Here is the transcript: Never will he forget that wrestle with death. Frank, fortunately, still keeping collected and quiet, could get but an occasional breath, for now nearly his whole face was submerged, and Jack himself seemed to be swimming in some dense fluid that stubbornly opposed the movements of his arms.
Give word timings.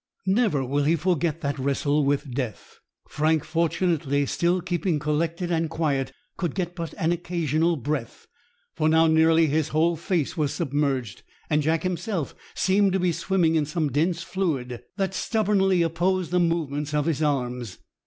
Never 0.25 0.65
will 0.65 0.85
he 0.85 0.95
forget 0.95 1.41
that 1.41 1.59
wrestle 1.59 2.03
with 2.03 2.33
death. 2.33 2.79
Frank, 3.07 3.43
fortunately, 3.43 4.25
still 4.25 4.59
keeping 4.59 4.97
collected 4.97 5.51
and 5.51 5.69
quiet, 5.69 6.11
could 6.37 6.55
get 6.55 6.75
but 6.75 6.95
an 6.97 7.11
occasional 7.11 7.75
breath, 7.75 8.25
for 8.73 8.89
now 8.89 9.05
nearly 9.05 9.45
his 9.45 9.67
whole 9.67 9.95
face 9.95 10.35
was 10.35 10.51
submerged, 10.55 11.21
and 11.51 11.61
Jack 11.61 11.83
himself 11.83 12.33
seemed 12.55 12.93
to 12.93 12.99
be 12.99 13.11
swimming 13.11 13.53
in 13.53 13.67
some 13.67 13.91
dense 13.91 14.23
fluid 14.23 14.81
that 14.97 15.13
stubbornly 15.13 15.83
opposed 15.83 16.31
the 16.31 16.39
movements 16.39 16.95
of 16.95 17.05
his 17.05 17.21
arms. 17.21 17.77